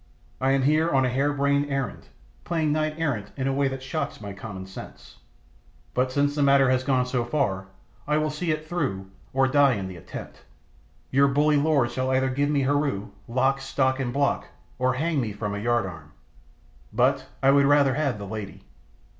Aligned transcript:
I 0.41 0.49
am 0.53 0.63
here 0.63 0.89
on 0.89 1.05
a 1.05 1.09
hare 1.09 1.31
brained 1.31 1.69
errand, 1.69 2.07
playing 2.43 2.71
knight 2.71 2.95
errant 2.97 3.31
in 3.37 3.47
a 3.47 3.53
way 3.53 3.67
that 3.67 3.83
shocks 3.83 4.19
my 4.19 4.33
common 4.33 4.65
sense. 4.65 5.17
But 5.93 6.11
since 6.11 6.33
the 6.33 6.41
matter 6.41 6.71
has 6.71 6.83
gone 6.83 7.05
so 7.05 7.23
far 7.23 7.67
I 8.07 8.17
will 8.17 8.31
see 8.31 8.49
it 8.49 8.65
through, 8.67 9.11
or 9.31 9.47
die 9.47 9.75
in 9.75 9.87
the 9.87 9.97
attempt. 9.97 10.41
Your 11.11 11.27
bully 11.27 11.55
lord 11.57 11.91
shall 11.91 12.09
either 12.09 12.31
give 12.31 12.49
me 12.49 12.61
Heru, 12.61 13.11
stock, 13.27 13.59
lock, 13.77 13.99
and 13.99 14.11
block, 14.11 14.47
or 14.79 14.93
hang 14.95 15.21
me 15.21 15.33
from 15.33 15.53
a 15.53 15.59
yard 15.59 15.85
arm. 15.85 16.13
But 16.91 17.27
I 17.43 17.51
would 17.51 17.67
rather 17.67 17.93
have 17.93 18.17
the 18.17 18.25
lady. 18.25 18.63